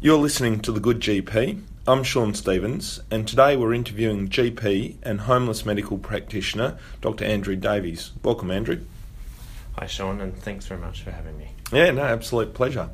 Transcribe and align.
You're 0.00 0.18
listening 0.18 0.60
to 0.60 0.70
The 0.70 0.78
Good 0.78 1.00
GP. 1.00 1.60
I'm 1.88 2.04
Sean 2.04 2.32
Stevens, 2.32 3.00
and 3.10 3.26
today 3.26 3.56
we're 3.56 3.74
interviewing 3.74 4.28
GP 4.28 4.94
and 5.02 5.22
homeless 5.22 5.66
medical 5.66 5.98
practitioner 5.98 6.78
Dr. 7.00 7.24
Andrew 7.24 7.56
Davies. 7.56 8.12
Welcome, 8.22 8.52
Andrew. 8.52 8.82
Hi, 9.72 9.86
Sean, 9.86 10.20
and 10.20 10.36
thanks 10.36 10.66
very 10.66 10.80
much 10.80 11.02
for 11.02 11.10
having 11.10 11.36
me. 11.36 11.48
Yeah, 11.72 11.90
no, 11.90 12.02
absolute 12.02 12.54
pleasure. 12.54 12.90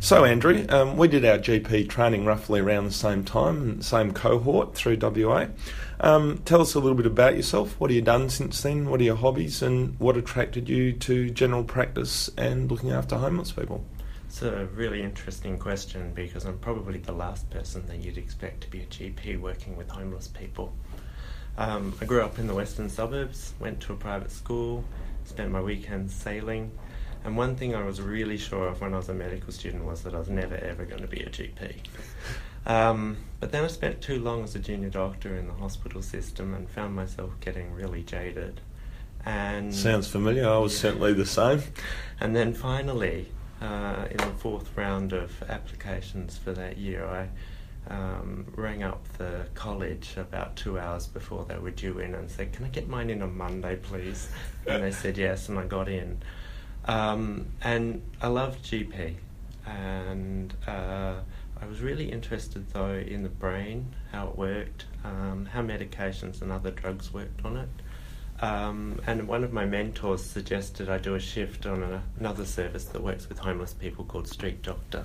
So, 0.00 0.26
Andrew, 0.26 0.66
um, 0.68 0.98
we 0.98 1.08
did 1.08 1.24
our 1.24 1.38
GP 1.38 1.88
training 1.88 2.26
roughly 2.26 2.60
around 2.60 2.84
the 2.84 2.92
same 2.92 3.24
time, 3.24 3.80
same 3.80 4.12
cohort 4.12 4.74
through 4.74 4.98
WA. 5.00 5.46
Um, 6.00 6.42
tell 6.44 6.60
us 6.60 6.74
a 6.74 6.80
little 6.80 6.98
bit 6.98 7.06
about 7.06 7.34
yourself. 7.34 7.80
What 7.80 7.88
have 7.88 7.96
you 7.96 8.02
done 8.02 8.28
since 8.28 8.60
then? 8.60 8.90
What 8.90 9.00
are 9.00 9.04
your 9.04 9.16
hobbies, 9.16 9.62
and 9.62 9.98
what 9.98 10.18
attracted 10.18 10.68
you 10.68 10.92
to 10.92 11.30
general 11.30 11.64
practice 11.64 12.28
and 12.36 12.70
looking 12.70 12.90
after 12.90 13.16
homeless 13.16 13.52
people? 13.52 13.86
It's 14.32 14.40
a 14.40 14.64
really 14.74 15.02
interesting 15.02 15.58
question 15.58 16.14
because 16.14 16.46
I'm 16.46 16.56
probably 16.56 16.96
the 16.96 17.12
last 17.12 17.50
person 17.50 17.86
that 17.86 17.98
you'd 17.98 18.16
expect 18.16 18.62
to 18.62 18.70
be 18.70 18.80
a 18.80 18.86
GP 18.86 19.38
working 19.38 19.76
with 19.76 19.90
homeless 19.90 20.26
people. 20.26 20.72
Um, 21.58 21.92
I 22.00 22.06
grew 22.06 22.22
up 22.22 22.38
in 22.38 22.46
the 22.46 22.54
western 22.54 22.88
suburbs, 22.88 23.52
went 23.60 23.80
to 23.80 23.92
a 23.92 23.96
private 23.96 24.30
school, 24.30 24.84
spent 25.26 25.50
my 25.50 25.60
weekends 25.60 26.14
sailing, 26.14 26.70
and 27.26 27.36
one 27.36 27.56
thing 27.56 27.74
I 27.74 27.84
was 27.84 28.00
really 28.00 28.38
sure 28.38 28.68
of 28.68 28.80
when 28.80 28.94
I 28.94 28.96
was 28.96 29.10
a 29.10 29.14
medical 29.14 29.52
student 29.52 29.84
was 29.84 30.02
that 30.04 30.14
I 30.14 30.18
was 30.18 30.30
never 30.30 30.56
ever 30.56 30.86
going 30.86 31.02
to 31.02 31.08
be 31.08 31.20
a 31.20 31.28
GP. 31.28 31.74
Um, 32.64 33.18
but 33.38 33.52
then 33.52 33.64
I 33.64 33.66
spent 33.66 34.00
too 34.00 34.18
long 34.18 34.44
as 34.44 34.54
a 34.54 34.60
junior 34.60 34.88
doctor 34.88 35.36
in 35.36 35.46
the 35.46 35.52
hospital 35.52 36.00
system 36.00 36.54
and 36.54 36.70
found 36.70 36.96
myself 36.96 37.38
getting 37.40 37.74
really 37.74 38.02
jaded. 38.02 38.62
And 39.26 39.74
sounds 39.74 40.08
familiar. 40.08 40.48
I 40.48 40.56
was 40.56 40.74
certainly 40.74 41.12
the 41.12 41.26
same. 41.26 41.60
And 42.18 42.34
then 42.34 42.54
finally, 42.54 43.28
uh, 43.62 44.06
in 44.10 44.16
the 44.16 44.34
fourth 44.38 44.76
round 44.76 45.12
of 45.12 45.30
applications 45.48 46.36
for 46.36 46.52
that 46.52 46.78
year, 46.78 47.06
I 47.06 47.28
um, 47.92 48.46
rang 48.56 48.82
up 48.82 49.06
the 49.18 49.46
college 49.54 50.14
about 50.16 50.56
two 50.56 50.78
hours 50.78 51.06
before 51.06 51.44
they 51.44 51.56
were 51.58 51.70
due 51.70 51.98
in 52.00 52.14
and 52.14 52.30
said, 52.30 52.52
Can 52.52 52.64
I 52.64 52.68
get 52.68 52.88
mine 52.88 53.10
in 53.10 53.22
on 53.22 53.36
Monday, 53.36 53.76
please? 53.76 54.28
and 54.66 54.82
they 54.82 54.90
said 54.90 55.16
yes, 55.16 55.48
and 55.48 55.58
I 55.58 55.66
got 55.66 55.88
in. 55.88 56.20
Um, 56.86 57.46
and 57.62 58.02
I 58.20 58.26
loved 58.26 58.64
GP, 58.64 59.14
and 59.66 60.52
uh, 60.66 61.14
I 61.60 61.66
was 61.66 61.80
really 61.80 62.10
interested 62.10 62.68
though 62.72 62.94
in 62.94 63.22
the 63.22 63.28
brain, 63.28 63.94
how 64.10 64.28
it 64.28 64.36
worked, 64.36 64.86
um, 65.04 65.46
how 65.52 65.62
medications 65.62 66.42
and 66.42 66.50
other 66.50 66.72
drugs 66.72 67.12
worked 67.12 67.44
on 67.44 67.56
it. 67.56 67.68
Um, 68.42 69.00
and 69.06 69.28
one 69.28 69.44
of 69.44 69.52
my 69.52 69.64
mentors 69.64 70.22
suggested 70.22 70.90
I 70.90 70.98
do 70.98 71.14
a 71.14 71.20
shift 71.20 71.64
on 71.64 71.82
a, 71.82 72.02
another 72.18 72.44
service 72.44 72.86
that 72.86 73.00
works 73.00 73.28
with 73.28 73.38
homeless 73.38 73.72
people 73.72 74.04
called 74.04 74.26
Street 74.26 74.62
Doctor. 74.62 75.04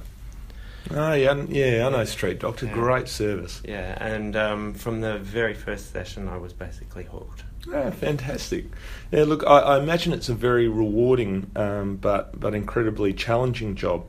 Oh, 0.89 1.13
yeah, 1.13 1.35
yeah, 1.47 1.85
I 1.85 1.89
know 1.91 2.03
Street 2.05 2.39
Doctor. 2.39 2.65
Yeah. 2.65 2.73
Great 2.73 3.07
service. 3.07 3.61
Yeah, 3.63 3.95
and 4.03 4.35
um, 4.35 4.73
from 4.73 5.01
the 5.01 5.19
very 5.19 5.53
first 5.53 5.91
session, 5.91 6.27
I 6.27 6.37
was 6.37 6.51
basically 6.51 7.03
hooked. 7.03 7.43
Yeah, 7.69 7.91
fantastic. 7.91 8.65
Yeah, 9.11 9.25
look, 9.25 9.43
I, 9.45 9.59
I 9.59 9.79
imagine 9.79 10.13
it's 10.13 10.29
a 10.29 10.33
very 10.33 10.67
rewarding 10.67 11.51
um, 11.55 11.97
but 11.97 12.39
but 12.39 12.55
incredibly 12.55 13.13
challenging 13.13 13.75
job. 13.75 14.05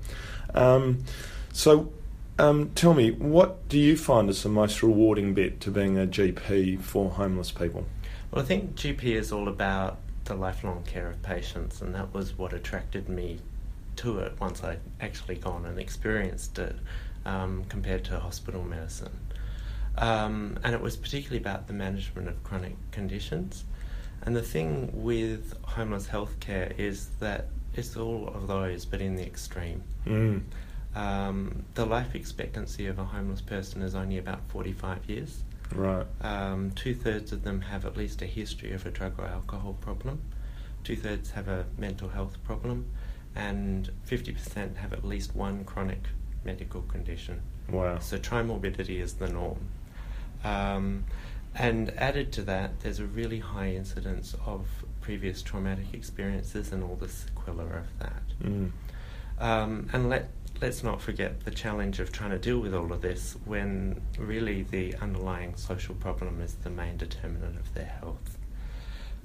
Um, 0.55 1.05
so, 1.53 1.93
um, 2.39 2.71
tell 2.77 2.95
me, 2.95 3.11
what 3.11 3.69
do 3.69 3.79
you 3.79 3.97
find 3.97 4.31
is 4.31 4.43
the 4.43 4.49
most 4.49 4.83
rewarding 4.83 5.35
bit 5.35 5.61
to 5.63 5.71
being 5.71 5.99
a 5.99 6.07
GP 6.07 6.81
for 6.81 7.11
homeless 7.11 7.51
people? 7.51 7.85
Well, 8.31 8.43
I 8.43 8.45
think 8.45 8.75
GP 8.75 9.05
is 9.05 9.33
all 9.33 9.49
about 9.49 9.99
the 10.25 10.35
lifelong 10.35 10.83
care 10.85 11.09
of 11.09 11.23
patients, 11.23 11.81
and 11.81 11.95
that 11.95 12.13
was 12.13 12.37
what 12.37 12.53
attracted 12.53 13.09
me 13.09 13.41
to 13.97 14.19
it 14.19 14.35
once 14.39 14.63
I'd 14.63 14.81
actually 15.01 15.37
gone 15.37 15.65
and 15.65 15.79
experienced 15.79 16.59
it 16.59 16.77
um, 17.25 17.65
compared 17.69 18.05
to 18.05 18.21
hospital 18.21 18.63
medicine. 18.63 19.19
Um, 19.97 20.59
and 20.63 20.75
it 20.75 20.81
was 20.81 20.97
particularly 20.97 21.39
about 21.39 21.67
the 21.67 21.73
management 21.73 22.29
of 22.29 22.43
chronic 22.45 22.77
conditions. 22.93 23.65
And 24.23 24.37
the 24.37 24.43
thing 24.43 24.91
with 24.93 25.55
homeless 25.63 26.07
healthcare 26.07 26.79
is 26.79 27.09
that 27.21 27.47
it's 27.75 27.97
all 27.97 28.29
of 28.29 28.47
those, 28.47 28.85
but 28.85 29.01
in 29.01 29.17
the 29.17 29.25
extreme. 29.25 29.83
Mm. 30.07 30.43
Um, 30.95 31.65
the 31.75 31.87
life 31.87 32.15
expectancy 32.15 32.87
of 32.87 32.99
a 32.99 33.05
homeless 33.05 33.41
person 33.41 33.83
is 33.83 33.95
only 33.95 34.19
about 34.19 34.41
45 34.49 35.09
years. 35.09 35.43
Right. 35.75 36.07
Um, 36.21 36.71
two 36.73 36.95
thirds 36.95 37.33
of 37.33 37.43
them 37.43 37.61
have 37.63 37.85
at 37.85 37.97
least 37.97 38.23
a 38.23 38.27
history 38.27 38.73
of 38.73 38.87
a 38.87 38.91
drug 38.91 39.19
or 39.19 39.27
alcohol 39.27 39.75
problem. 39.81 40.23
Two 40.85 40.97
thirds 40.97 41.31
have 41.33 41.49
a 41.49 41.67
mental 41.77 42.09
health 42.09 42.43
problem, 42.45 42.87
and 43.35 43.91
50% 44.09 44.77
have 44.77 44.93
at 44.93 45.05
least 45.05 45.35
one 45.35 45.65
chronic 45.65 46.05
medical 46.45 46.83
condition. 46.83 47.43
Wow. 47.69 47.99
So 47.99 48.19
trimorbidity 48.19 49.01
is 49.01 49.15
the 49.15 49.29
norm. 49.29 49.59
Um, 50.45 51.05
and 51.55 51.91
added 51.97 52.33
to 52.33 52.43
that, 52.43 52.81
there's 52.81 53.01
a 53.01 53.07
really 53.07 53.41
high 53.41 53.71
incidence 53.71 54.35
of 54.47 54.67
previous 55.01 55.43
traumatic 55.43 55.93
experiences 55.93 56.73
and 56.73 56.83
all 56.83 56.97
the 56.97 57.09
sequelae 57.09 57.65
of 57.65 57.99
that. 57.99 58.23
Mm. 58.43 58.71
Um, 59.39 59.89
and 59.93 60.09
let 60.09 60.31
let's 60.61 60.83
not 60.83 61.01
forget 61.01 61.45
the 61.45 61.51
challenge 61.51 62.01
of 62.01 62.11
trying 62.11 62.31
to 62.31 62.39
deal 62.39 62.59
with 62.59 62.75
all 62.75 62.93
of 62.93 63.01
this 63.01 63.37
when 63.45 64.01
really 64.19 64.63
the 64.65 64.95
underlying 64.97 65.55
social 65.55 65.95
problem 65.95 66.41
is 66.41 66.55
the 66.55 66.71
main 66.71 66.97
determinant 66.97 67.59
of 67.59 67.73
their 67.75 67.87
health. 67.87 68.39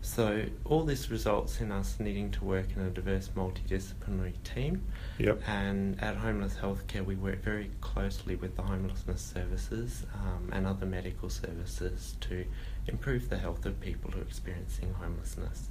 So, 0.01 0.43
all 0.65 0.83
this 0.83 1.09
results 1.09 1.61
in 1.61 1.71
us 1.71 1.97
needing 1.97 2.29
to 2.31 2.43
work 2.43 2.67
in 2.75 2.81
a 2.81 2.89
diverse 2.89 3.29
multidisciplinary 3.37 4.33
team. 4.43 4.83
Yep. 5.17 5.41
And 5.47 5.99
at 6.03 6.17
Homeless 6.17 6.55
Healthcare, 6.55 7.05
we 7.05 7.15
work 7.15 7.41
very 7.41 7.71
closely 7.79 8.35
with 8.35 8.57
the 8.57 8.63
homelessness 8.63 9.21
services 9.21 10.05
um, 10.13 10.49
and 10.51 10.67
other 10.67 10.85
medical 10.85 11.29
services 11.29 12.17
to 12.19 12.45
improve 12.87 13.29
the 13.29 13.37
health 13.37 13.65
of 13.65 13.79
people 13.79 14.11
who 14.11 14.19
are 14.19 14.23
experiencing 14.23 14.93
homelessness. 14.93 15.69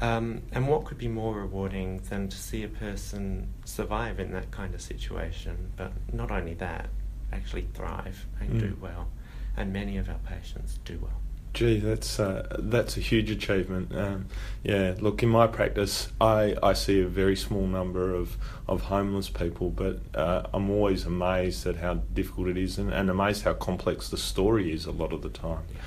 Um, 0.00 0.42
and 0.52 0.68
what 0.68 0.84
could 0.84 0.98
be 0.98 1.08
more 1.08 1.34
rewarding 1.34 1.98
than 2.10 2.28
to 2.28 2.36
see 2.36 2.62
a 2.62 2.68
person 2.68 3.48
survive 3.64 4.20
in 4.20 4.32
that 4.32 4.50
kind 4.50 4.74
of 4.74 4.82
situation, 4.82 5.72
but 5.76 5.92
not 6.12 6.30
only 6.30 6.54
that, 6.54 6.88
actually 7.32 7.66
thrive 7.74 8.26
and 8.40 8.50
mm. 8.50 8.60
do 8.60 8.76
well. 8.80 9.08
And 9.56 9.72
many 9.72 9.96
of 9.96 10.08
our 10.10 10.18
patients 10.26 10.78
do 10.84 10.98
well. 11.00 11.20
Gee, 11.54 11.78
that's 11.78 12.20
uh, 12.20 12.54
that's 12.58 12.98
a 12.98 13.00
huge 13.00 13.30
achievement. 13.30 13.96
Um, 13.96 14.26
yeah, 14.62 14.94
look, 15.00 15.22
in 15.22 15.30
my 15.30 15.46
practice, 15.46 16.12
I, 16.20 16.54
I 16.62 16.74
see 16.74 17.00
a 17.00 17.06
very 17.06 17.34
small 17.34 17.66
number 17.66 18.14
of, 18.14 18.36
of 18.68 18.82
homeless 18.82 19.30
people, 19.30 19.70
but 19.70 20.00
uh, 20.14 20.42
I'm 20.52 20.68
always 20.68 21.06
amazed 21.06 21.66
at 21.66 21.76
how 21.76 21.94
difficult 22.12 22.48
it 22.48 22.58
is 22.58 22.76
and, 22.76 22.92
and 22.92 23.08
amazed 23.08 23.44
how 23.44 23.54
complex 23.54 24.10
the 24.10 24.18
story 24.18 24.70
is 24.70 24.84
a 24.84 24.90
lot 24.90 25.14
of 25.14 25.22
the 25.22 25.30
time. 25.30 25.62
Yeah. 25.74 25.80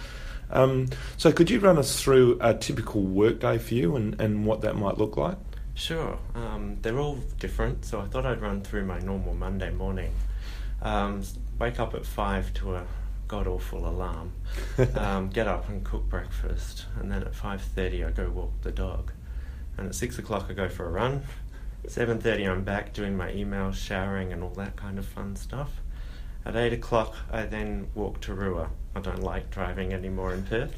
Um, 0.52 0.88
so, 1.18 1.32
could 1.32 1.50
you 1.50 1.60
run 1.60 1.78
us 1.78 2.02
through 2.02 2.38
a 2.42 2.54
typical 2.54 3.02
workday 3.02 3.58
for 3.58 3.74
you 3.74 3.96
and, 3.96 4.20
and 4.20 4.46
what 4.46 4.62
that 4.62 4.76
might 4.76 4.98
look 4.98 5.18
like? 5.18 5.38
Sure. 5.76 6.18
Um, 6.36 6.78
they're 6.82 7.00
all 7.00 7.16
different, 7.40 7.86
so 7.86 8.02
I 8.02 8.06
thought 8.06 8.26
I'd 8.26 8.42
run 8.42 8.62
through 8.62 8.86
my 8.86 9.00
normal 9.00 9.34
Monday 9.34 9.72
morning. 9.72 10.14
Um, 10.82 11.24
wake 11.58 11.80
up 11.80 11.94
at 11.94 12.06
5 12.06 12.54
to 12.56 12.76
a 12.76 12.88
god 13.28 13.48
awful 13.48 13.88
alarm, 13.88 14.34
um, 14.96 15.30
get 15.30 15.48
up 15.48 15.70
and 15.70 15.84
cook 15.86 16.10
breakfast, 16.10 16.86
and 17.00 17.12
then 17.12 17.22
at 17.22 17.34
5.30 17.34 18.08
I 18.08 18.12
go 18.12 18.30
walk 18.30 18.62
the 18.62 18.72
dog. 18.72 19.12
And 19.78 19.88
at 19.88 19.96
6 19.96 20.20
o'clock 20.20 20.48
I 20.50 20.54
go 20.54 20.68
for 20.68 20.86
a 20.86 20.92
run. 20.92 21.24
7.30 21.88 22.50
I'm 22.50 22.64
back 22.64 22.92
doing 22.92 23.16
my 23.16 23.32
emails, 23.32 23.76
showering 23.76 24.34
and 24.34 24.44
all 24.44 24.54
that 24.56 24.76
kind 24.76 25.00
of 25.00 25.06
fun 25.06 25.36
stuff. 25.36 25.82
At 26.44 26.56
8 26.56 26.74
o'clock 26.74 27.16
I 27.32 27.44
then 27.44 27.88
walk 27.94 28.20
to 28.22 28.34
Ruah 28.34 28.70
I 28.96 29.02
don't 29.02 29.22
like 29.22 29.52
driving 29.52 29.94
anymore 29.94 30.34
in 30.34 30.44
Perth. 30.44 30.74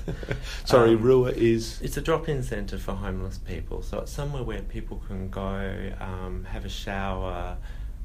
Sorry, 0.65 0.95
um, 0.95 1.03
Ruah 1.03 1.33
is. 1.33 1.81
It's 1.81 1.97
a 1.97 2.01
drop-in 2.01 2.43
centre 2.43 2.77
for 2.77 2.93
homeless 2.93 3.37
people. 3.37 3.81
So 3.81 3.99
it's 3.99 4.11
somewhere 4.11 4.43
where 4.43 4.61
people 4.61 5.01
can 5.07 5.29
go, 5.29 5.93
um, 5.99 6.45
have 6.49 6.65
a 6.65 6.69
shower, 6.69 7.57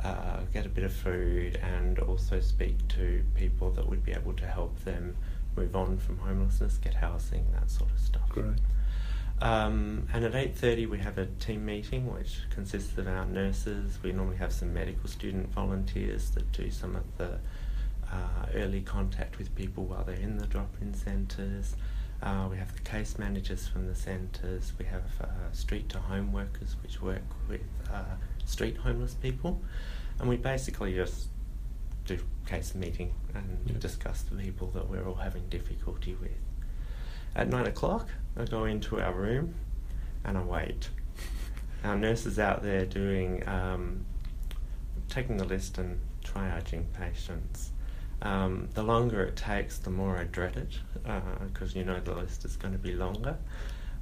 uh, 0.03 0.41
get 0.53 0.65
a 0.65 0.69
bit 0.69 0.85
of 0.85 0.93
food, 0.93 1.59
and 1.63 1.99
also 1.99 2.41
speak 2.41 2.87
to 2.89 3.23
people 3.35 3.71
that 3.73 3.89
would 3.89 4.05
be 4.05 4.13
able 4.13 4.33
to 4.35 4.47
help 4.47 4.79
them 4.85 5.17
move 5.57 5.75
on 5.75 5.99
from 5.99 6.19
homelessness, 6.19 6.79
get 6.79 6.95
housing, 6.95 7.45
that 7.53 7.71
sort 7.71 7.91
of 7.91 7.99
stuff. 7.99 8.29
Great. 8.29 8.59
Um, 9.41 10.09
and 10.15 10.25
at 10.25 10.33
8.30 10.33 10.89
we 10.89 10.99
have 10.99 11.19
a 11.19 11.27
team 11.27 11.67
meeting 11.67 12.11
which 12.11 12.41
consists 12.51 12.97
of 12.97 13.07
our 13.07 13.27
nurses. 13.27 13.99
We 14.03 14.13
normally 14.13 14.39
have 14.39 14.53
some 14.53 14.73
medical 14.73 15.09
student 15.09 15.53
volunteers 15.53 16.31
that 16.31 16.51
do 16.53 16.71
some 16.71 16.97
of 16.97 17.05
the 17.19 17.39
uh, 18.13 18.47
early 18.55 18.81
contact 18.81 19.39
with 19.39 19.55
people 19.55 19.85
while 19.85 20.05
they're 20.05 20.17
in 20.17 20.39
the 20.39 20.47
drop-in 20.47 20.95
centres. 20.95 21.77
Uh, 22.23 22.49
we 22.51 22.57
have 22.57 22.75
the 22.75 22.83
case 22.83 23.19
managers 23.19 23.69
from 23.69 23.87
the 23.87 23.95
centres. 23.95 24.73
We 24.79 24.87
have 24.87 25.05
uh, 25.21 25.53
street 25.53 25.89
to 25.91 25.99
home 25.99 26.33
workers, 26.33 26.77
which 26.83 27.03
work 27.03 27.23
with 27.49 27.61
uh, 27.93 28.17
street 28.45 28.77
homeless 28.79 29.15
people, 29.15 29.61
and 30.19 30.29
we 30.29 30.37
basically 30.37 30.95
just 30.95 31.29
do 32.07 32.19
case 32.47 32.75
meeting 32.75 33.13
and 33.35 33.81
discuss 33.81 34.23
the 34.23 34.37
people 34.37 34.69
that 34.69 34.89
we're 34.89 35.07
all 35.07 35.17
having 35.17 35.47
difficulty 35.49 36.15
with. 36.15 36.31
At 37.35 37.49
nine 37.49 37.67
o'clock, 37.67 38.09
I 38.37 38.45
go 38.45 38.65
into 38.65 39.01
our 39.01 39.13
room 39.13 39.55
and 40.25 40.39
I 40.39 40.43
wait. 40.43 40.89
Our 41.85 41.97
nurses 41.97 42.39
out 42.39 42.63
there 42.63 42.87
doing 42.87 43.47
um, 43.49 44.07
taking 45.09 45.37
the 45.37 45.45
list 45.45 45.79
and 45.79 46.01
triaging 46.25 46.85
patients. 46.93 47.73
Um, 48.23 48.69
the 48.75 48.83
longer 48.83 49.23
it 49.23 49.37
takes, 49.37 49.79
the 49.79 49.91
more 49.91 50.17
I 50.17 50.25
dread 50.25 50.57
it 50.57 50.79
because 51.47 51.77
uh, 51.77 51.79
you 51.79 51.85
know 51.85 52.01
the 52.01 52.15
list 52.15 52.45
is 52.45 52.57
going 52.57 52.73
to 52.73 52.79
be 52.79 52.93
longer. 52.93 53.37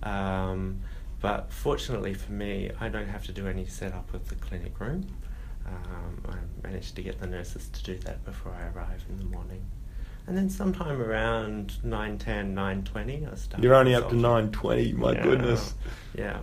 Um, 0.02 0.80
but 1.20 1.52
fortunately 1.52 2.14
for 2.14 2.32
me, 2.32 2.70
I 2.80 2.88
don't 2.88 3.08
have 3.08 3.24
to 3.26 3.32
do 3.32 3.48
any 3.48 3.66
setup 3.66 4.12
of 4.14 4.28
the 4.28 4.36
clinic 4.36 4.78
room. 4.78 5.06
Um, 5.66 6.22
I 6.28 6.66
managed 6.66 6.96
to 6.96 7.02
get 7.02 7.20
the 7.20 7.26
nurses 7.26 7.68
to 7.70 7.82
do 7.82 7.98
that 8.00 8.24
before 8.24 8.52
I 8.52 8.66
arrive 8.76 9.04
in 9.08 9.18
the 9.18 9.24
morning. 9.24 9.64
And 10.26 10.36
then 10.36 10.48
sometime 10.48 11.00
around 11.00 11.78
9.10, 11.84 12.54
9.20, 12.54 13.30
I 13.32 13.34
start. 13.36 13.62
You're 13.62 13.74
only 13.74 13.94
up 13.94 14.08
to 14.10 14.14
9.20, 14.14 14.94
my 14.94 15.12
yeah, 15.12 15.22
goodness. 15.22 15.74
Yeah. 16.16 16.40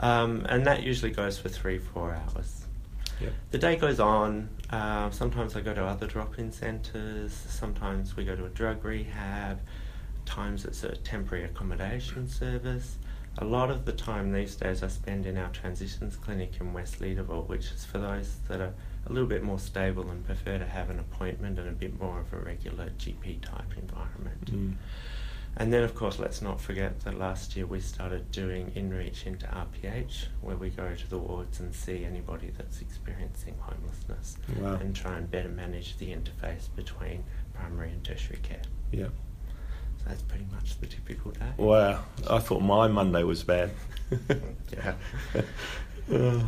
Um, 0.00 0.44
and 0.48 0.66
that 0.66 0.82
usually 0.82 1.12
goes 1.12 1.38
for 1.38 1.48
three, 1.48 1.78
four 1.78 2.14
hours. 2.14 2.61
Yep. 3.20 3.32
The 3.50 3.58
day 3.58 3.76
goes 3.76 4.00
on. 4.00 4.48
Uh, 4.70 5.10
sometimes 5.10 5.56
I 5.56 5.60
go 5.60 5.74
to 5.74 5.84
other 5.84 6.06
drop-in 6.06 6.50
centres. 6.52 7.32
Sometimes 7.32 8.16
we 8.16 8.24
go 8.24 8.34
to 8.34 8.46
a 8.46 8.48
drug 8.48 8.84
rehab. 8.84 9.60
Times 10.24 10.64
it's 10.64 10.84
a 10.84 10.96
temporary 10.96 11.44
accommodation 11.44 12.28
service. 12.28 12.96
A 13.38 13.44
lot 13.44 13.70
of 13.70 13.86
the 13.86 13.92
time 13.92 14.32
these 14.32 14.56
days 14.56 14.82
I 14.82 14.88
spend 14.88 15.26
in 15.26 15.38
our 15.38 15.48
transitions 15.50 16.16
clinic 16.16 16.52
in 16.60 16.72
West 16.72 17.00
Leederville, 17.00 17.48
which 17.48 17.70
is 17.72 17.84
for 17.84 17.98
those 17.98 18.36
that 18.48 18.60
are 18.60 18.74
a 19.06 19.12
little 19.12 19.28
bit 19.28 19.42
more 19.42 19.58
stable 19.58 20.08
and 20.10 20.24
prefer 20.24 20.58
to 20.58 20.66
have 20.66 20.90
an 20.90 20.98
appointment 20.98 21.58
and 21.58 21.68
a 21.68 21.72
bit 21.72 21.98
more 22.00 22.20
of 22.20 22.32
a 22.32 22.36
regular 22.36 22.90
GP 22.98 23.40
type 23.40 23.76
environment. 23.76 24.44
Mm. 24.52 24.74
And 25.56 25.72
then, 25.72 25.82
of 25.82 25.94
course, 25.94 26.18
let's 26.18 26.40
not 26.40 26.60
forget 26.60 27.00
that 27.00 27.18
last 27.18 27.56
year 27.56 27.66
we 27.66 27.80
started 27.80 28.30
doing 28.32 28.70
InReach 28.74 29.26
into 29.26 29.46
RPH, 29.46 30.26
where 30.40 30.56
we 30.56 30.70
go 30.70 30.94
to 30.94 31.10
the 31.10 31.18
wards 31.18 31.60
and 31.60 31.74
see 31.74 32.04
anybody 32.04 32.52
that's 32.56 32.80
experiencing 32.80 33.54
homelessness 33.60 34.38
wow. 34.58 34.74
and 34.74 34.96
try 34.96 35.18
and 35.18 35.30
better 35.30 35.50
manage 35.50 35.98
the 35.98 36.06
interface 36.06 36.74
between 36.74 37.24
primary 37.52 37.90
and 37.90 38.02
tertiary 38.02 38.40
care. 38.42 38.62
Yeah. 38.92 39.08
So 39.98 40.04
that's 40.06 40.22
pretty 40.22 40.46
much 40.50 40.80
the 40.80 40.86
typical 40.86 41.32
day. 41.32 41.52
Wow. 41.58 42.02
I 42.28 42.38
thought 42.38 42.62
my 42.62 42.88
Monday 42.88 43.22
was 43.22 43.42
bad. 43.44 43.70
yeah. 44.72 44.94
Uh, 46.12 46.44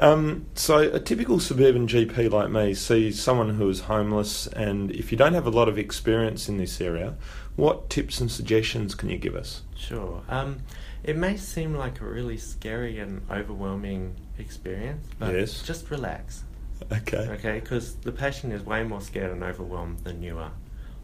Um, 0.00 0.46
so 0.54 0.78
a 0.78 1.00
typical 1.00 1.40
suburban 1.40 1.88
GP 1.88 2.30
like 2.30 2.50
me 2.50 2.74
sees 2.74 3.20
someone 3.20 3.50
who 3.50 3.68
is 3.68 3.80
homeless, 3.80 4.46
and 4.46 4.90
if 4.92 5.10
you 5.10 5.18
don't 5.18 5.34
have 5.34 5.46
a 5.46 5.50
lot 5.50 5.68
of 5.68 5.76
experience 5.76 6.48
in 6.48 6.56
this 6.56 6.80
area, 6.80 7.16
what 7.56 7.90
tips 7.90 8.20
and 8.20 8.30
suggestions 8.30 8.94
can 8.94 9.08
you 9.08 9.18
give 9.18 9.34
us? 9.34 9.62
Sure. 9.76 10.22
Um, 10.28 10.60
it 11.02 11.16
may 11.16 11.36
seem 11.36 11.74
like 11.74 12.00
a 12.00 12.04
really 12.04 12.36
scary 12.36 13.00
and 13.00 13.22
overwhelming 13.30 14.14
experience, 14.38 15.06
but 15.18 15.34
yes. 15.34 15.62
just 15.62 15.90
relax. 15.90 16.44
Okay. 16.92 17.28
Okay, 17.30 17.58
because 17.58 17.96
the 17.96 18.12
patient 18.12 18.52
is 18.52 18.62
way 18.64 18.84
more 18.84 19.00
scared 19.00 19.32
and 19.32 19.42
overwhelmed 19.42 19.98
than 20.00 20.22
you 20.22 20.38
are. 20.38 20.52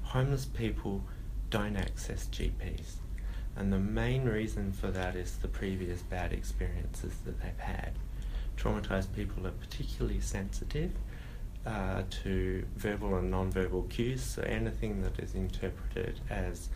Homeless 0.03 0.45
people 0.45 1.03
don't 1.51 1.77
access 1.77 2.27
GPs. 2.29 2.97
And 3.57 3.73
the 3.73 3.79
main 3.79 4.25
reason 4.25 4.73
for 4.73 4.91
that 4.93 5.17
is 5.17 5.37
the 5.37 5.49
previous 5.49 6.03
bad 6.03 6.33
experiences 6.33 7.15
that 7.25 7.41
they've 7.41 7.59
had. 7.59 7.93
Traumatized 8.57 9.13
people 9.15 9.47
are 9.47 9.53
particularly 9.53 10.21
sensitive 10.21 10.93
uh, 11.67 12.03
to 12.23 12.65
verbal 12.77 13.17
and 13.17 13.31
non-verbal 13.31 13.83
cues. 13.85 14.23
So 14.23 14.43
anything 14.43 15.03
that 15.03 15.19
is 15.19 15.35
interpreted 15.35 16.21
as 16.31 16.69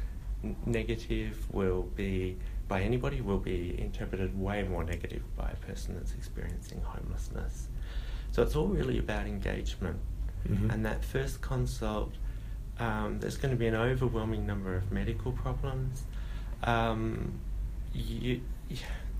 n- 0.42 0.56
negative 0.66 1.46
will 1.52 1.82
be 1.94 2.38
by 2.68 2.82
anybody 2.82 3.22
will 3.22 3.38
be 3.38 3.74
interpreted 3.80 4.38
way 4.38 4.62
more 4.62 4.84
negative 4.84 5.22
by 5.36 5.50
a 5.50 5.56
person 5.66 5.94
that's 5.94 6.12
experiencing 6.12 6.82
homelessness. 6.82 7.68
So 8.30 8.42
it's 8.42 8.54
all 8.54 8.66
really 8.66 8.98
about 8.98 9.26
engagement. 9.26 9.98
Mm-hmm. 10.46 10.70
And 10.70 10.84
that 10.84 11.04
first 11.04 11.40
consult, 11.40 12.12
um, 12.78 13.18
there's 13.20 13.36
going 13.36 13.52
to 13.52 13.58
be 13.58 13.66
an 13.66 13.74
overwhelming 13.74 14.46
number 14.46 14.76
of 14.76 14.92
medical 14.92 15.32
problems. 15.32 16.04
Um, 16.62 17.40
you, 17.94 18.42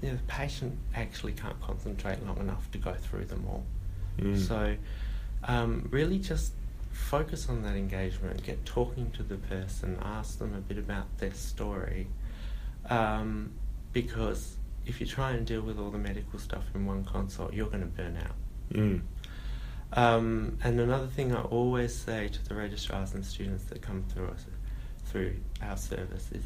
you, 0.03 0.11
the 0.12 0.19
patient 0.27 0.77
actually 0.95 1.33
can't 1.33 1.61
concentrate 1.61 2.25
long 2.27 2.39
enough 2.39 2.71
to 2.73 2.79
go 2.79 2.95
through 2.95 3.27
them 3.27 3.45
all. 3.49 3.65
Mm. 4.19 4.39
So, 4.39 4.77
um, 5.45 5.89
really 5.91 6.19
just 6.19 6.53
focus 6.93 7.49
on 7.49 7.62
that 7.62 7.77
engagement, 7.77 8.43
get 8.43 8.65
talking 8.65 9.11
to 9.12 9.23
the 9.23 9.37
person, 9.37 9.99
ask 10.03 10.39
them 10.39 10.55
a 10.55 10.61
bit 10.61 10.79
about 10.79 11.06
their 11.19 11.35
story. 11.35 12.09
Um, 12.91 13.53
because 13.93 14.56
if 14.87 15.00
you 15.00 15.06
try 15.06 15.33
and 15.33 15.47
deal 15.47 15.62
with 15.62 15.79
all 15.79 15.91
the 15.91 15.99
medical 15.99 16.39
stuff 16.39 16.65
in 16.75 16.87
one 16.87 17.05
consult, 17.05 17.53
you're 17.53 17.67
going 17.69 17.81
to 17.81 17.87
burn 17.87 18.17
out. 18.17 18.37
Mm. 18.73 19.03
Um, 19.93 20.59
and 20.62 20.81
another 20.81 21.06
thing 21.06 21.35
I 21.35 21.43
always 21.43 21.95
say 21.95 22.29
to 22.29 22.49
the 22.49 22.55
registrars 22.55 23.15
and 23.15 23.25
students 23.25 23.65
that 23.65 23.81
come 23.81 24.05
through 24.09 24.29
us, 24.29 24.45
through 25.06 25.37
our 25.62 25.77
service 25.77 26.31
is 26.33 26.45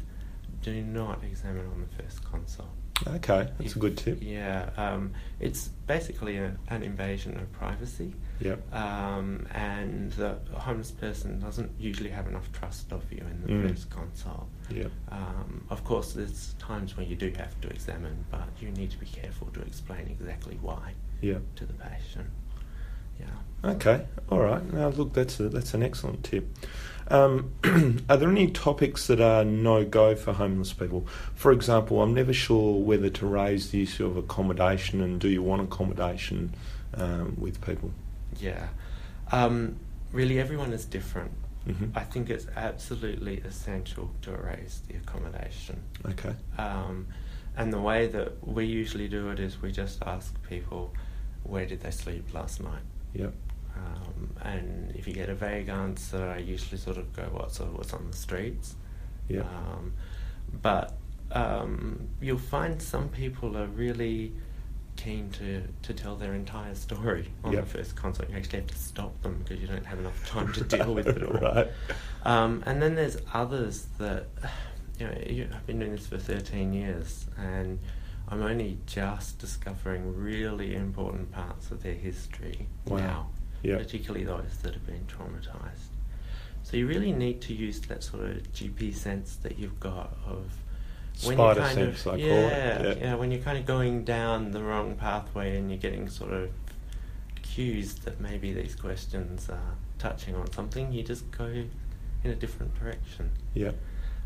do 0.61 0.81
not 0.81 1.23
examine 1.23 1.65
on 1.67 1.81
the 1.81 2.03
first 2.03 2.23
consult. 2.23 2.69
Okay, 3.07 3.49
that's 3.57 3.71
If- 3.71 3.75
a 3.75 3.79
good 3.79 3.97
tip. 3.97 4.19
Yeah, 4.21 4.69
um, 4.77 5.13
it's 5.39 5.67
basically 5.87 6.37
a, 6.37 6.55
an 6.69 6.83
invasion 6.83 7.37
of 7.37 7.51
privacy, 7.51 8.13
Yep. 8.39 8.73
um, 8.73 9.45
and 9.51 10.11
the 10.13 10.37
homeless 10.53 10.91
person 10.91 11.39
doesn't 11.39 11.71
usually 11.79 12.11
have 12.11 12.27
enough 12.27 12.51
trust 12.51 12.93
of 12.93 13.03
you 13.11 13.19
in 13.29 13.41
the 13.41 13.47
Mm. 13.47 13.69
first 13.69 13.89
consult. 13.89 14.47
Yep. 14.69 14.91
Um, 15.09 15.65
of 15.69 15.83
course, 15.83 16.13
there's 16.13 16.53
times 16.59 16.95
when 16.95 17.07
you 17.07 17.15
do 17.15 17.31
have 17.35 17.59
to 17.61 17.69
examine, 17.69 18.23
but 18.29 18.47
you 18.61 18.69
need 18.71 18.91
to 18.91 18.97
be 18.99 19.07
careful 19.07 19.47
to 19.47 19.61
explain 19.61 20.07
exactly 20.07 20.57
why 20.61 20.93
Yep. 21.21 21.41
to 21.55 21.65
the 21.65 21.73
patient. 21.73 22.29
Yeah. 23.19 23.71
Okay. 23.71 24.05
All 24.29 24.39
right. 24.39 24.63
Now, 24.73 24.89
look, 24.89 25.13
that's 25.13 25.39
a, 25.39 25.49
that's 25.49 25.73
an 25.73 25.83
excellent 25.83 26.23
tip. 26.23 26.47
Um, 27.09 27.53
are 28.09 28.17
there 28.17 28.29
any 28.29 28.49
topics 28.49 29.07
that 29.07 29.19
are 29.19 29.43
no 29.43 29.85
go 29.85 30.15
for 30.15 30.33
homeless 30.33 30.73
people? 30.73 31.07
For 31.35 31.51
example, 31.51 32.01
I'm 32.01 32.13
never 32.13 32.33
sure 32.33 32.79
whether 32.79 33.09
to 33.09 33.25
raise 33.25 33.71
the 33.71 33.83
issue 33.83 34.05
of 34.05 34.17
accommodation 34.17 35.01
and 35.01 35.19
do 35.19 35.27
you 35.27 35.43
want 35.43 35.61
accommodation 35.61 36.53
um, 36.95 37.35
with 37.39 37.61
people? 37.61 37.91
Yeah. 38.39 38.67
Um, 39.31 39.77
really, 40.11 40.39
everyone 40.39 40.73
is 40.73 40.85
different. 40.85 41.31
hmm 41.65 41.85
I 41.95 42.03
think 42.03 42.29
it's 42.29 42.47
absolutely 42.55 43.39
essential 43.39 44.11
to 44.23 44.31
raise 44.31 44.81
the 44.87 44.95
accommodation. 44.95 45.81
Okay. 46.05 46.35
Um, 46.57 47.07
and 47.55 47.71
the 47.71 47.79
way 47.79 48.07
that 48.07 48.45
we 48.45 48.65
usually 48.65 49.07
do 49.07 49.29
it 49.29 49.39
is 49.39 49.61
we 49.61 49.71
just 49.71 50.01
ask 50.03 50.33
people, 50.49 50.93
where 51.43 51.65
did 51.65 51.81
they 51.81 51.91
sleep 51.91 52.33
last 52.33 52.61
night? 52.61 52.81
Yep. 53.13 53.33
Um, 53.75 54.29
and 54.43 54.95
if 54.95 55.07
you 55.07 55.13
get 55.13 55.29
a 55.29 55.35
vague 55.35 55.69
answer, 55.69 56.23
I 56.29 56.37
usually 56.39 56.77
sort 56.77 56.97
of 56.97 57.11
go, 57.13 57.23
what 57.31 57.51
sort 57.51 57.69
of 57.69 57.77
what's 57.77 57.93
on 57.93 58.09
the 58.09 58.15
streets? 58.17 58.75
Yep. 59.29 59.45
Um, 59.45 59.93
but 60.61 60.93
um, 61.31 62.07
you'll 62.21 62.37
find 62.37 62.81
some 62.81 63.09
people 63.09 63.57
are 63.57 63.65
really 63.67 64.33
keen 64.95 65.31
to, 65.31 65.63
to 65.81 65.93
tell 65.93 66.15
their 66.15 66.35
entire 66.35 66.75
story 66.75 67.29
on 67.43 67.53
Yep. 67.53 67.63
the 67.63 67.69
first 67.77 67.95
consult. 67.95 68.29
You 68.29 68.35
actually 68.37 68.59
have 68.59 68.67
to 68.67 68.77
stop 68.77 69.19
them 69.23 69.39
because 69.43 69.59
you 69.59 69.67
don't 69.67 69.85
have 69.85 69.97
enough 69.99 70.29
time 70.29 70.53
to 70.53 70.63
deal 70.63 70.93
with 70.93 71.07
it 71.07 71.23
all. 71.23 71.33
right. 71.41 71.67
Um, 72.23 72.61
and 72.67 72.81
then 72.81 72.93
there's 72.95 73.17
others 73.33 73.87
that, 73.97 74.27
you 74.99 75.07
know, 75.07 75.17
you, 75.27 75.49
I've 75.53 75.65
been 75.65 75.79
doing 75.79 75.93
this 75.93 76.05
for 76.05 76.17
13 76.19 76.73
years 76.73 77.25
and 77.37 77.79
I'm 78.29 78.43
only 78.43 78.77
just 78.85 79.39
discovering 79.39 80.15
really 80.15 80.75
important 80.75 81.31
parts 81.31 81.71
of 81.71 81.81
their 81.81 81.95
history 81.95 82.67
Wow. 82.85 82.97
now, 82.97 83.27
Particularly 83.77 84.25
those 84.25 84.57
that 84.61 84.73
have 84.73 84.85
been 84.85 85.05
traumatized. 85.07 85.89
So 86.63 86.77
you 86.77 86.87
really 86.87 87.11
need 87.11 87.41
to 87.41 87.53
use 87.53 87.79
that 87.81 88.03
sort 88.03 88.23
of 88.23 88.53
GP 88.53 88.95
sense 88.95 89.35
that 89.37 89.59
you've 89.59 89.79
got 89.79 90.17
of 90.25 90.51
when 91.23 91.37
Spider 91.37 91.59
you're 91.59 91.69
kind 91.69 91.75
sense, 91.75 92.05
of, 92.05 92.13
I 92.13 92.15
yeah, 92.17 92.77
call 92.77 92.85
it. 92.87 92.97
yeah, 93.01 93.15
when 93.15 93.31
you're 93.31 93.41
kind 93.41 93.57
of 93.57 93.65
going 93.65 94.03
down 94.03 94.51
the 94.51 94.63
wrong 94.63 94.95
pathway 94.95 95.57
and 95.57 95.69
you're 95.69 95.79
getting 95.79 96.09
sort 96.09 96.33
of 96.33 96.49
cues 97.41 97.95
that 97.95 98.19
maybe 98.19 98.51
these 98.53 98.75
questions 98.75 99.49
are 99.49 99.75
touching 99.99 100.35
on 100.35 100.51
something, 100.51 100.91
you 100.91 101.03
just 101.03 101.29
go 101.31 101.45
in 101.45 102.31
a 102.31 102.35
different 102.35 102.73
direction. 102.79 103.29
Yeah. 103.53 103.71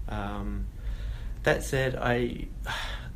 Um, 0.08 0.68
that 1.44 1.64
said, 1.64 1.96
I 1.96 2.48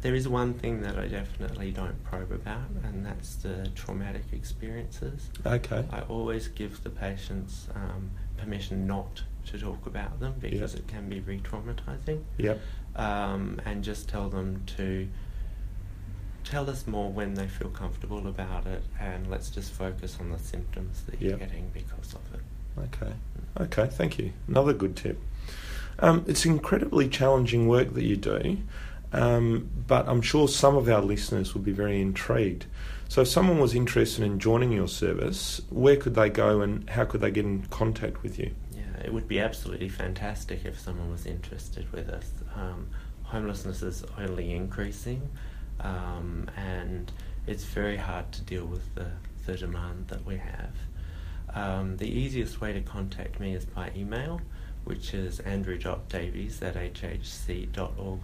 there 0.02 0.16
is 0.16 0.28
one 0.28 0.54
thing 0.56 0.82
that 0.82 0.98
I 0.98 1.08
definitely 1.08 1.72
don't 1.72 2.04
probe 2.04 2.32
about, 2.32 2.70
and 2.84 3.06
that's 3.06 3.36
the 3.36 3.70
traumatic 3.76 4.24
experiences. 4.32 5.30
Okay. 5.46 5.86
I 5.92 6.02
always 6.02 6.48
give 6.48 6.84
the 6.84 6.90
patients 6.90 7.68
um, 7.76 8.10
permission 8.38 8.88
not 8.88 9.22
to 9.48 9.60
talk 9.60 9.86
about 9.86 10.20
them 10.20 10.34
because 10.40 10.74
Yep. 10.74 10.80
it 10.84 10.88
can 10.88 11.10
be 11.10 11.20
re-traumatizing, 11.20 12.24
Yep. 12.38 12.60
um, 12.96 13.62
and 13.66 13.84
just 13.84 14.10
tell 14.10 14.30
them 14.30 14.64
to 14.78 15.08
tell 16.44 16.70
us 16.70 16.88
more 16.88 17.12
when 17.12 17.36
they 17.36 17.48
feel 17.48 17.70
comfortable 17.70 18.28
about 18.28 18.66
it, 18.66 18.84
and 19.00 19.30
let's 19.30 19.50
just 19.50 19.72
focus 19.72 20.18
on 20.20 20.32
the 20.32 20.40
symptoms 20.40 21.04
that 21.04 21.22
you're 21.22 21.32
Yep. 21.32 21.40
getting 21.40 21.70
because 21.74 22.14
of 22.16 22.22
it. 22.34 22.42
Okay. 22.80 23.14
Okay. 23.60 23.88
Thank 23.88 24.18
you. 24.18 24.34
Another 24.48 24.74
good 24.74 24.96
tip. 24.96 25.20
Um, 26.00 26.24
it's 26.28 26.46
incredibly 26.46 27.08
challenging 27.10 27.68
work 27.68 27.94
that 27.94 28.04
you 28.04 28.16
do, 28.16 28.58
um, 29.14 29.70
but 29.88 30.08
I'm 30.08 30.22
sure 30.22 30.48
some 30.48 30.76
of 30.76 30.88
our 30.90 31.02
listeners 31.02 31.54
would 31.54 31.64
be 31.64 31.72
very 31.72 32.02
intrigued. 32.02 32.66
So, 33.10 33.22
if 33.22 33.28
someone 33.28 33.60
was 33.60 33.76
interested 33.76 34.24
in 34.24 34.40
joining 34.40 34.72
your 34.72 34.88
service, 34.88 35.62
where 35.70 35.98
could 35.98 36.16
they 36.16 36.30
go 36.30 36.62
and 36.62 36.90
how 36.90 37.04
could 37.04 37.20
they 37.22 37.32
get 37.32 37.44
in 37.44 37.64
contact 37.64 38.24
with 38.24 38.40
you? 38.40 38.52
Yeah, 38.74 39.04
it 39.04 39.14
would 39.14 39.28
be 39.28 39.40
absolutely 39.40 39.90
fantastic 39.90 40.64
if 40.64 40.80
someone 40.80 41.12
was 41.12 41.26
interested 41.26 41.92
with 41.92 42.08
us. 42.10 42.32
Um, 42.56 42.88
homelessness 43.24 43.82
is 43.82 44.06
only 44.18 44.54
increasing, 44.54 45.30
um, 45.82 46.50
and 46.56 47.12
it's 47.48 47.66
very 47.66 47.98
hard 47.98 48.32
to 48.32 48.42
deal 48.44 48.66
with 48.66 48.96
the, 48.96 49.08
the 49.46 49.58
demand 49.58 50.08
that 50.08 50.26
we 50.26 50.38
have. 50.38 50.76
Um, 51.54 51.98
the 51.98 52.08
easiest 52.08 52.62
way 52.62 52.72
to 52.72 52.82
contact 52.82 53.42
me 53.42 53.56
is 53.56 53.66
by 53.66 53.92
email, 53.94 54.40
which 54.84 55.14
is 55.14 55.40
andrew.davies 55.42 56.62
at 56.62 56.76
hhc.org.au. 56.76 58.20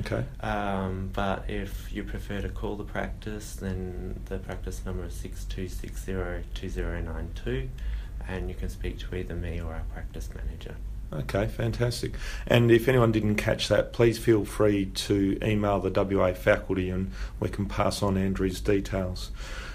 Okay. 0.00 0.24
Um, 0.40 1.10
but 1.12 1.50
if 1.50 1.92
you 1.92 2.02
prefer 2.02 2.40
to 2.40 2.48
call 2.48 2.76
the 2.76 2.84
practice, 2.84 3.56
then 3.56 4.18
the 4.26 4.38
practice 4.38 4.86
number 4.86 5.04
is 5.04 5.12
62602092 5.14 7.68
and 8.28 8.48
you 8.48 8.54
can 8.54 8.68
speak 8.68 9.00
to 9.00 9.16
either 9.16 9.34
me 9.34 9.60
or 9.60 9.74
our 9.74 9.82
practice 9.92 10.28
manager. 10.34 10.76
Okay, 11.12 11.46
fantastic. 11.46 12.14
And 12.46 12.70
if 12.70 12.88
anyone 12.88 13.12
didn't 13.12 13.36
catch 13.36 13.68
that, 13.68 13.92
please 13.92 14.18
feel 14.18 14.44
free 14.44 14.86
to 14.86 15.38
email 15.42 15.78
the 15.80 15.90
WA 15.90 16.32
faculty 16.32 16.88
and 16.90 17.12
we 17.38 17.48
can 17.48 17.66
pass 17.66 18.02
on 18.02 18.16
Andrew's 18.16 18.60
details. 18.60 19.30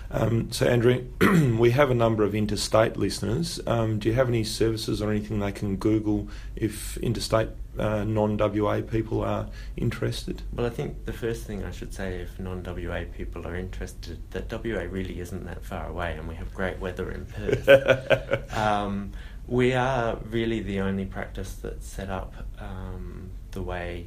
Um, 0.10 0.52
so, 0.52 0.66
Andrew, 0.66 1.06
we 1.60 1.72
have 1.72 1.92
a 1.92 1.94
number 1.94 2.24
of 2.24 2.34
interstate 2.34 2.98
listeners. 2.98 3.60
Um, 3.68 4.00
do 4.00 4.08
you 4.08 4.16
have 4.16 4.30
any 4.30 4.44
services 4.44 5.02
or 5.02 5.12
anything 5.12 5.40
they 5.40 5.52
can 5.52 5.76
Google 5.76 6.30
if 6.56 6.98
interstate 6.98 7.50
uh, 7.78 8.04
non 8.04 8.38
WA 8.38 8.82
people 8.82 9.22
are 9.22 9.48
interested? 9.76 10.44
Well, 10.54 10.66
I 10.66 10.70
think 10.70 11.06
the 11.06 11.14
first 11.14 11.44
thing 11.44 11.64
I 11.64 11.72
should 11.72 11.94
say, 11.94 12.22
if 12.22 12.40
non 12.40 12.64
WA 12.64 13.04
people 13.16 13.46
are 13.46 13.56
interested, 13.56 14.20
that 14.32 14.52
WA 14.52 14.84
really 14.90 15.20
isn't 15.20 15.46
that 15.46 15.64
far 15.64 15.88
away 15.88 16.14
and 16.14 16.28
we 16.28 16.36
have 16.36 16.54
great 16.54 16.80
weather 16.80 17.12
in 17.12 17.26
Perth. 17.26 18.54
um, 18.58 19.12
we 19.48 19.74
are 19.74 20.18
really 20.30 20.60
the 20.60 20.82
only 20.82 21.06
practice 21.06 21.54
that's 21.54 21.88
set 21.88 22.10
up 22.10 22.34
um, 22.60 23.30
the 23.52 23.62
way 23.62 24.06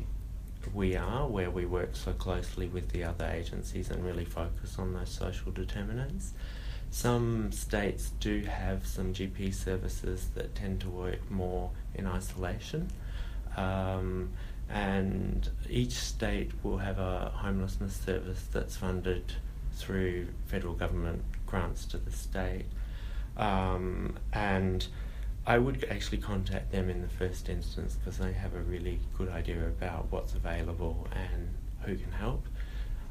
we 0.74 0.94
are, 0.96 1.26
where 1.26 1.50
we 1.50 1.64
work 1.64 1.96
so 1.96 2.12
closely 2.12 2.68
with 2.68 2.90
the 2.90 3.02
other 3.02 3.24
agencies 3.24 3.90
and 3.90 4.04
really 4.04 4.26
focus 4.26 4.78
on 4.78 4.92
those 4.92 5.08
social 5.08 5.50
determinants. 5.50 6.34
Some 6.90 7.52
states 7.52 8.10
do 8.20 8.42
have 8.42 8.86
some 8.86 9.14
GP 9.14 9.54
services 9.54 10.28
that 10.34 10.54
tend 10.54 10.80
to 10.80 10.90
work 10.90 11.30
more 11.30 11.70
in 11.94 12.06
isolation, 12.06 12.90
um, 13.56 14.30
and 14.68 15.48
each 15.68 15.92
state 15.92 16.50
will 16.62 16.78
have 16.78 16.98
a 16.98 17.32
homelessness 17.34 17.94
service 17.96 18.44
that's 18.52 18.76
funded 18.76 19.32
through 19.72 20.28
federal 20.46 20.74
government 20.74 21.22
grants 21.46 21.86
to 21.86 21.96
the 21.96 22.12
state. 22.12 22.66
Um, 23.36 24.18
and 24.32 24.86
I 25.46 25.58
would 25.58 25.84
actually 25.90 26.18
contact 26.18 26.70
them 26.70 26.90
in 26.90 27.02
the 27.02 27.08
first 27.08 27.48
instance 27.48 27.96
because 27.96 28.18
they 28.18 28.32
have 28.32 28.54
a 28.54 28.60
really 28.60 29.00
good 29.16 29.28
idea 29.30 29.66
about 29.66 30.06
what's 30.10 30.34
available 30.34 31.08
and 31.12 31.48
who 31.82 31.96
can 31.96 32.12
help. 32.12 32.46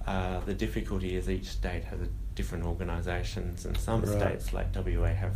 Uh, 0.06 0.40
the 0.42 0.54
difficulty 0.54 1.16
is 1.16 1.30
each 1.30 1.48
state 1.48 1.84
has 1.86 2.00
a 2.02 2.08
different 2.36 2.66
organisations, 2.66 3.66
and 3.66 3.78
some 3.78 4.02
right. 4.02 4.20
states 4.20 4.54
like 4.54 4.68
WA 4.76 5.08
have, 5.08 5.36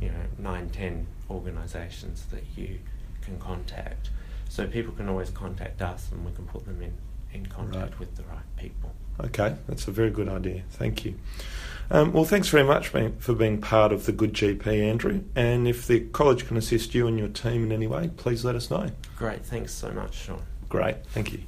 you 0.00 0.08
know, 0.08 0.24
nine, 0.38 0.68
ten 0.70 1.06
organisations 1.30 2.24
that 2.32 2.42
you 2.56 2.78
can 3.22 3.38
contact. 3.38 4.10
So 4.48 4.66
people 4.66 4.92
can 4.92 5.08
always 5.08 5.30
contact 5.30 5.80
us, 5.80 6.10
and 6.10 6.24
we 6.24 6.32
can 6.32 6.46
put 6.46 6.66
them 6.66 6.82
in 6.82 6.92
in 7.32 7.46
contact 7.46 7.92
right. 7.92 8.00
with 8.00 8.16
the 8.16 8.24
right 8.24 8.56
people. 8.56 8.90
Okay, 9.24 9.56
that's 9.68 9.86
a 9.88 9.90
very 9.90 10.10
good 10.10 10.28
idea. 10.28 10.62
Thank 10.70 11.04
you. 11.04 11.14
Um, 11.90 12.12
well, 12.12 12.24
thanks 12.24 12.48
very 12.48 12.62
much 12.64 12.88
for 12.88 13.34
being 13.34 13.60
part 13.60 13.92
of 13.92 14.06
the 14.06 14.12
Good 14.12 14.32
GP, 14.32 14.66
Andrew. 14.66 15.24
And 15.34 15.66
if 15.66 15.86
the 15.88 16.00
college 16.00 16.46
can 16.46 16.56
assist 16.56 16.94
you 16.94 17.08
and 17.08 17.18
your 17.18 17.28
team 17.28 17.64
in 17.64 17.72
any 17.72 17.88
way, 17.88 18.10
please 18.16 18.44
let 18.44 18.54
us 18.54 18.70
know. 18.70 18.90
Great, 19.16 19.44
thanks 19.44 19.72
so 19.72 19.90
much, 19.90 20.14
Sean. 20.14 20.42
Great, 20.68 21.04
thank 21.06 21.32
you. 21.32 21.40